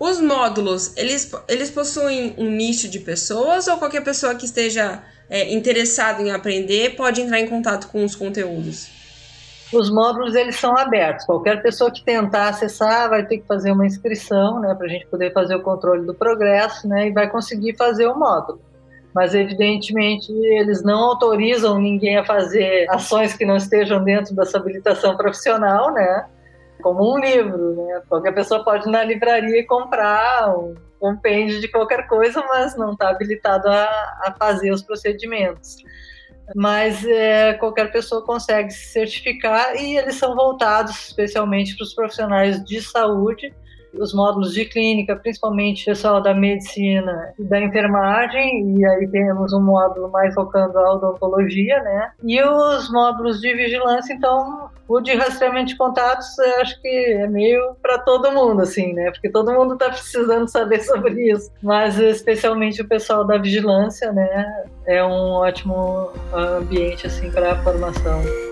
Os 0.00 0.20
módulos, 0.20 0.96
eles, 0.96 1.30
eles 1.46 1.70
possuem 1.70 2.34
um 2.36 2.50
nicho 2.50 2.88
de 2.88 2.98
pessoas 2.98 3.68
ou 3.68 3.76
qualquer 3.76 4.02
pessoa 4.02 4.34
que 4.34 4.46
esteja 4.46 5.04
é, 5.30 5.52
interessado 5.52 6.22
em 6.22 6.32
aprender 6.32 6.96
pode 6.96 7.20
entrar 7.20 7.38
em 7.38 7.46
contato 7.46 7.86
com 7.88 8.04
os 8.04 8.16
conteúdos? 8.16 9.02
os 9.72 9.90
módulos 9.90 10.34
eles 10.34 10.56
são 10.56 10.76
abertos. 10.76 11.24
Qualquer 11.24 11.62
pessoa 11.62 11.90
que 11.90 12.04
tentar 12.04 12.50
acessar 12.50 13.08
vai 13.08 13.24
ter 13.26 13.38
que 13.38 13.46
fazer 13.46 13.72
uma 13.72 13.86
inscrição, 13.86 14.60
né, 14.60 14.74
para 14.74 14.86
a 14.86 14.88
gente 14.88 15.06
poder 15.06 15.32
fazer 15.32 15.54
o 15.54 15.62
controle 15.62 16.04
do 16.04 16.14
progresso, 16.14 16.86
né, 16.86 17.08
e 17.08 17.10
vai 17.10 17.28
conseguir 17.30 17.74
fazer 17.76 18.06
o 18.06 18.14
módulo. 18.14 18.60
Mas 19.14 19.34
evidentemente 19.34 20.32
eles 20.32 20.82
não 20.82 20.98
autorizam 21.00 21.78
ninguém 21.78 22.16
a 22.16 22.24
fazer 22.24 22.86
ações 22.90 23.34
que 23.36 23.44
não 23.44 23.56
estejam 23.56 24.02
dentro 24.02 24.34
dessa 24.34 24.58
habilitação 24.58 25.16
profissional, 25.16 25.92
né? 25.92 26.26
Como 26.82 27.14
um 27.14 27.18
livro, 27.18 27.76
né? 27.76 28.02
Qualquer 28.08 28.32
pessoa 28.32 28.64
pode 28.64 28.88
ir 28.88 28.92
na 28.92 29.04
livraria 29.04 29.58
e 29.58 29.64
comprar 29.64 30.56
um 30.56 30.74
compêndio 30.98 31.60
de 31.60 31.68
qualquer 31.68 32.06
coisa, 32.06 32.42
mas 32.48 32.76
não 32.76 32.92
está 32.92 33.10
habilitado 33.10 33.68
a, 33.68 33.84
a 34.24 34.34
fazer 34.38 34.70
os 34.70 34.82
procedimentos 34.82 35.76
mas 36.54 37.04
é, 37.04 37.54
qualquer 37.54 37.90
pessoa 37.92 38.22
consegue 38.24 38.70
se 38.70 38.92
certificar 38.92 39.74
e 39.76 39.96
eles 39.96 40.16
são 40.16 40.34
voltados 40.34 41.08
especialmente 41.08 41.76
para 41.76 41.84
os 41.84 41.94
profissionais 41.94 42.62
de 42.64 42.80
saúde 42.82 43.54
os 43.94 44.14
módulos 44.14 44.52
de 44.52 44.64
clínica, 44.64 45.16
principalmente 45.16 45.84
pessoal 45.84 46.20
da 46.20 46.34
medicina 46.34 47.32
e 47.38 47.44
da 47.44 47.60
enfermagem, 47.60 48.78
e 48.78 48.84
aí 48.84 49.08
temos 49.08 49.52
um 49.52 49.60
módulo 49.60 50.10
mais 50.10 50.34
focando 50.34 50.78
a 50.78 50.94
odontologia, 50.94 51.82
né? 51.82 52.10
E 52.22 52.42
os 52.42 52.90
módulos 52.90 53.40
de 53.40 53.54
vigilância, 53.54 54.12
então, 54.12 54.70
o 54.88 55.00
de 55.00 55.14
rastreamento 55.14 55.68
de 55.68 55.76
contatos, 55.76 56.38
acho 56.60 56.80
que 56.80 56.88
é 56.88 57.26
meio 57.28 57.74
para 57.82 57.98
todo 57.98 58.32
mundo, 58.32 58.62
assim, 58.62 58.92
né? 58.92 59.10
Porque 59.10 59.30
todo 59.30 59.52
mundo 59.52 59.74
está 59.74 59.90
precisando 59.90 60.48
saber 60.48 60.80
sobre 60.84 61.30
isso, 61.30 61.50
mas 61.62 61.98
especialmente 61.98 62.82
o 62.82 62.88
pessoal 62.88 63.26
da 63.26 63.38
vigilância, 63.38 64.12
né? 64.12 64.64
É 64.86 65.04
um 65.04 65.32
ótimo 65.32 66.10
ambiente, 66.32 67.06
assim, 67.06 67.30
para 67.30 67.52
a 67.52 67.62
formação. 67.62 68.51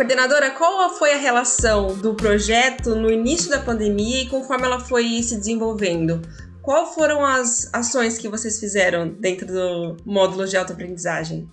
Coordenadora, 0.00 0.52
qual 0.52 0.88
foi 0.94 1.12
a 1.12 1.18
relação 1.18 1.88
do 1.94 2.14
projeto 2.14 2.94
no 2.96 3.10
início 3.10 3.50
da 3.50 3.58
pandemia 3.58 4.22
e 4.22 4.28
conforme 4.30 4.64
ela 4.64 4.80
foi 4.80 5.22
se 5.22 5.36
desenvolvendo? 5.36 6.22
Qual 6.62 6.86
foram 6.86 7.22
as 7.22 7.68
ações 7.70 8.16
que 8.16 8.26
vocês 8.26 8.58
fizeram 8.58 9.10
dentro 9.10 9.46
do 9.46 9.98
módulo 10.06 10.46
de 10.46 10.56
autoaprendizagem? 10.56 11.46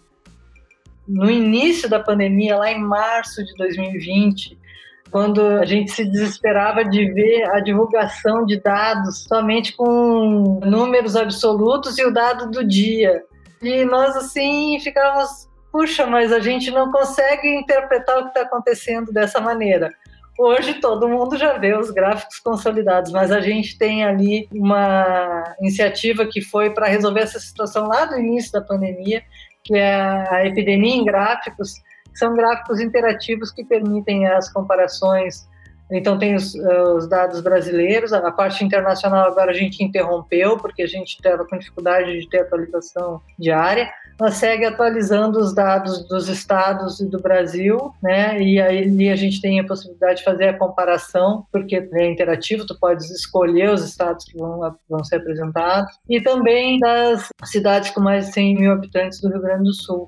No 1.05 1.29
início 1.29 1.89
da 1.89 1.99
pandemia, 1.99 2.55
lá 2.55 2.71
em 2.71 2.79
março 2.79 3.43
de 3.43 3.53
2020, 3.55 4.57
quando 5.11 5.41
a 5.41 5.65
gente 5.65 5.91
se 5.91 6.05
desesperava 6.05 6.85
de 6.85 7.11
ver 7.11 7.51
a 7.51 7.59
divulgação 7.59 8.45
de 8.45 8.61
dados 8.61 9.25
somente 9.27 9.75
com 9.75 10.61
números 10.63 11.17
absolutos 11.17 11.97
e 11.97 12.05
o 12.05 12.13
dado 12.13 12.49
do 12.49 12.65
dia. 12.65 13.25
E 13.61 13.83
nós, 13.83 14.15
assim, 14.15 14.79
ficávamos 14.79 15.49
puxa, 15.71 16.05
mas 16.05 16.31
a 16.31 16.39
gente 16.39 16.71
não 16.71 16.91
consegue 16.91 17.47
interpretar 17.55 18.17
o 18.17 18.23
que 18.23 18.27
está 18.29 18.41
acontecendo 18.41 19.11
dessa 19.11 19.39
maneira. 19.39 19.91
Hoje 20.39 20.75
todo 20.75 21.09
mundo 21.09 21.35
já 21.35 21.57
vê 21.57 21.75
os 21.75 21.89
gráficos 21.89 22.37
consolidados, 22.39 23.11
mas 23.11 23.31
a 23.31 23.41
gente 23.41 23.75
tem 23.77 24.05
ali 24.05 24.47
uma 24.51 25.55
iniciativa 25.59 26.27
que 26.27 26.41
foi 26.41 26.69
para 26.69 26.87
resolver 26.87 27.21
essa 27.21 27.39
situação 27.39 27.87
lá 27.87 28.05
do 28.05 28.19
início 28.19 28.51
da 28.51 28.61
pandemia, 28.61 29.23
que 29.63 29.75
é 29.75 29.95
a 30.29 30.45
epidemia 30.45 30.95
em 30.95 31.03
gráficos. 31.03 31.73
São 32.13 32.35
gráficos 32.35 32.79
interativos 32.79 33.51
que 33.51 33.65
permitem 33.65 34.27
as 34.27 34.51
comparações. 34.53 35.47
Então, 35.91 36.19
tem 36.19 36.35
os, 36.35 36.53
os 36.53 37.07
dados 37.09 37.41
brasileiros, 37.41 38.13
a 38.13 38.31
parte 38.31 38.63
internacional 38.63 39.27
agora 39.27 39.51
a 39.51 39.55
gente 39.55 39.83
interrompeu, 39.83 40.57
porque 40.57 40.83
a 40.83 40.87
gente 40.87 41.15
estava 41.15 41.45
com 41.45 41.57
dificuldade 41.57 42.19
de 42.19 42.29
ter 42.29 42.41
atualização 42.41 43.21
diária 43.39 43.89
ela 44.19 44.31
segue 44.31 44.65
atualizando 44.65 45.39
os 45.39 45.53
dados 45.53 46.03
dos 46.07 46.27
estados 46.27 46.99
e 46.99 47.05
do 47.05 47.19
Brasil, 47.19 47.93
né? 48.01 48.41
E 48.41 48.59
aí 48.59 49.09
a 49.09 49.15
gente 49.15 49.39
tem 49.39 49.59
a 49.59 49.63
possibilidade 49.63 50.19
de 50.19 50.23
fazer 50.23 50.49
a 50.49 50.57
comparação, 50.57 51.45
porque 51.51 51.75
é 51.75 52.09
interativo, 52.09 52.65
tu 52.65 52.77
podes 52.79 53.09
escolher 53.11 53.69
os 53.69 53.83
estados 53.83 54.25
que 54.25 54.37
vão, 54.37 54.75
vão 54.89 55.03
ser 55.03 55.17
apresentados, 55.17 55.95
e 56.09 56.19
também 56.19 56.79
das 56.79 57.29
cidades 57.45 57.91
com 57.91 58.01
mais 58.01 58.27
de 58.27 58.33
100 58.33 58.55
mil 58.55 58.71
habitantes 58.71 59.21
do 59.21 59.29
Rio 59.29 59.41
Grande 59.41 59.65
do 59.65 59.73
Sul. 59.73 60.07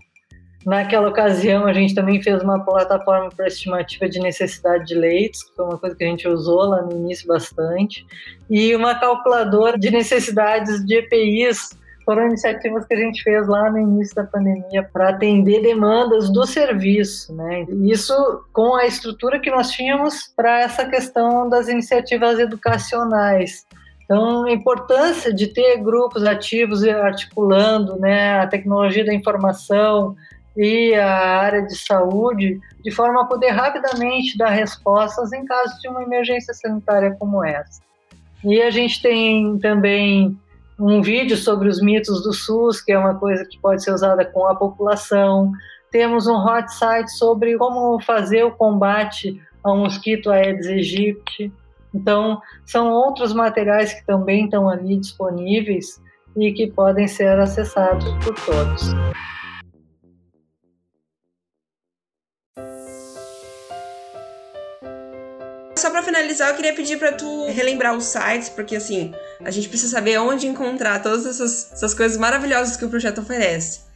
Naquela 0.65 1.07
ocasião, 1.07 1.65
a 1.65 1.71
gente 1.71 1.95
também 1.95 2.21
fez 2.21 2.41
uma 2.43 2.59
plataforma 2.65 3.29
para 3.29 3.47
estimativa 3.47 4.09
de 4.09 4.19
necessidade 4.19 4.85
de 4.85 4.93
leitos, 4.93 5.43
que 5.43 5.55
foi 5.55 5.65
uma 5.65 5.77
coisa 5.77 5.95
que 5.95 6.03
a 6.03 6.07
gente 6.07 6.27
usou 6.27 6.63
lá 6.65 6.81
no 6.81 6.91
início 6.91 7.25
bastante, 7.27 8.05
e 8.49 8.75
uma 8.75 8.99
calculadora 8.99 9.77
de 9.77 9.89
necessidades 9.89 10.85
de 10.85 10.95
EPIs 10.95 11.78
foram 12.09 12.25
iniciativas 12.25 12.87
que 12.87 12.95
a 12.95 12.97
gente 12.97 13.21
fez 13.21 13.47
lá 13.47 13.69
no 13.69 13.77
início 13.77 14.15
da 14.15 14.23
pandemia 14.23 14.81
para 14.91 15.09
atender 15.09 15.61
demandas 15.61 16.31
do 16.31 16.43
serviço, 16.43 17.31
né? 17.35 17.67
Isso 17.83 18.15
com 18.51 18.75
a 18.75 18.87
estrutura 18.87 19.39
que 19.39 19.51
nós 19.51 19.69
tínhamos 19.69 20.33
para 20.35 20.61
essa 20.61 20.89
questão 20.89 21.47
das 21.47 21.67
iniciativas 21.67 22.39
educacionais. 22.39 23.63
Então, 24.03 24.45
a 24.45 24.51
importância 24.51 25.31
de 25.31 25.53
ter 25.53 25.77
grupos 25.83 26.23
ativos 26.23 26.83
articulando 26.83 27.95
né, 27.99 28.39
a 28.39 28.47
tecnologia 28.47 29.05
da 29.05 29.13
informação 29.13 30.15
e 30.57 30.95
a 30.95 31.41
área 31.41 31.61
de 31.61 31.77
saúde, 31.77 32.59
de 32.83 32.89
forma 32.89 33.21
a 33.21 33.25
poder 33.25 33.51
rapidamente 33.51 34.35
dar 34.35 34.49
respostas 34.49 35.31
em 35.31 35.45
caso 35.45 35.79
de 35.79 35.87
uma 35.87 36.01
emergência 36.01 36.55
sanitária 36.55 37.15
como 37.19 37.45
essa. 37.45 37.83
E 38.43 38.59
a 38.63 38.71
gente 38.71 38.99
tem 38.99 39.59
também 39.59 40.35
um 40.79 41.01
vídeo 41.01 41.35
sobre 41.35 41.67
os 41.67 41.81
mitos 41.81 42.23
do 42.23 42.31
SUS, 42.31 42.81
que 42.81 42.91
é 42.91 42.97
uma 42.97 43.15
coisa 43.15 43.45
que 43.45 43.59
pode 43.59 43.83
ser 43.83 43.91
usada 43.91 44.23
com 44.25 44.47
a 44.47 44.55
população. 44.55 45.51
Temos 45.91 46.25
um 46.27 46.35
hot 46.35 46.71
site 46.73 47.09
sobre 47.11 47.57
como 47.57 47.99
fazer 47.99 48.43
o 48.43 48.51
combate 48.51 49.41
ao 49.63 49.77
mosquito 49.77 50.31
Aedes 50.31 50.67
aegypti. 50.67 51.51
Então, 51.93 52.39
são 52.65 52.91
outros 52.91 53.33
materiais 53.33 53.93
que 53.93 54.05
também 54.05 54.45
estão 54.45 54.69
ali 54.69 54.97
disponíveis 54.97 56.01
e 56.37 56.53
que 56.53 56.67
podem 56.67 57.07
ser 57.07 57.39
acessados 57.39 58.05
por 58.23 58.35
todos. 58.45 58.93
Finalizar, 66.09 66.49
eu 66.49 66.55
queria 66.55 66.73
pedir 66.73 66.97
para 66.97 67.11
tu 67.11 67.45
relembrar 67.45 67.95
os 67.95 68.05
sites, 68.05 68.49
porque 68.49 68.75
assim, 68.75 69.13
a 69.43 69.51
gente 69.51 69.69
precisa 69.69 69.91
saber 69.95 70.17
onde 70.17 70.47
encontrar 70.47 71.01
todas 71.01 71.25
essas, 71.25 71.71
essas 71.71 71.93
coisas 71.93 72.17
maravilhosas 72.17 72.75
que 72.75 72.85
o 72.85 72.89
projeto 72.89 73.21
oferece. 73.21 73.87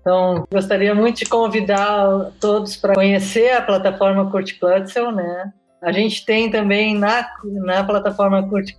Então, 0.00 0.46
gostaria 0.52 0.94
muito 0.94 1.18
de 1.18 1.26
convidar 1.26 2.30
todos 2.38 2.76
para 2.76 2.94
conhecer 2.94 3.52
a 3.52 3.62
plataforma 3.62 4.30
Kurt 4.30 4.52
né? 5.14 5.52
A 5.82 5.92
gente 5.92 6.24
tem 6.24 6.50
também 6.50 6.96
na, 6.96 7.26
na 7.44 7.84
plataforma 7.84 8.46
Kurt 8.48 8.70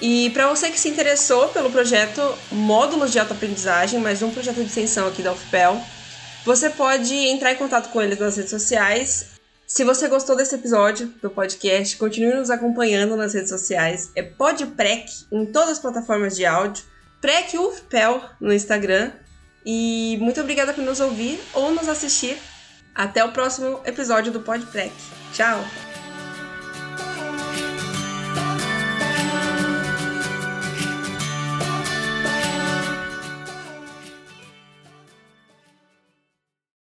E 0.00 0.30
para 0.30 0.46
você 0.46 0.70
que 0.70 0.78
se 0.78 0.88
interessou 0.88 1.48
pelo 1.48 1.70
projeto 1.70 2.20
Módulos 2.52 3.10
de 3.10 3.18
Autoaprendizagem, 3.18 3.98
mais 3.98 4.22
um 4.22 4.30
projeto 4.30 4.56
de 4.56 4.66
extensão 4.66 5.08
aqui 5.08 5.22
da 5.22 5.32
UFPEL, 5.32 5.80
você 6.46 6.70
pode 6.70 7.12
entrar 7.12 7.52
em 7.52 7.56
contato 7.56 7.90
com 7.90 8.00
eles 8.00 8.20
nas 8.20 8.36
redes 8.36 8.50
sociais. 8.50 9.30
Se 9.66 9.82
você 9.82 10.06
gostou 10.06 10.36
desse 10.36 10.54
episódio 10.54 11.08
do 11.20 11.28
podcast, 11.28 11.96
continue 11.96 12.34
nos 12.34 12.50
acompanhando 12.50 13.16
nas 13.16 13.34
redes 13.34 13.50
sociais. 13.50 14.12
É 14.14 14.22
Podprec 14.22 15.26
em 15.32 15.44
todas 15.46 15.70
as 15.70 15.78
plataformas 15.80 16.36
de 16.36 16.46
áudio. 16.46 16.84
Prec 17.20 17.58
UFPEL 17.58 18.22
no 18.40 18.52
Instagram. 18.52 19.10
E 19.64 20.16
muito 20.20 20.40
obrigada 20.40 20.72
por 20.72 20.84
nos 20.84 21.00
ouvir 21.00 21.40
ou 21.52 21.72
nos 21.72 21.88
assistir. 21.88 22.38
Até 22.94 23.24
o 23.24 23.32
próximo 23.32 23.80
episódio 23.84 24.30
do 24.30 24.40
Podprec. 24.40 24.94
Tchau! 25.32 25.85